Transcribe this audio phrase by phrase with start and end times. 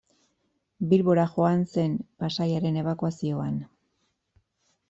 [0.93, 1.93] Bilbora joan zen
[2.23, 3.61] Pasaiaren ebakuazioan.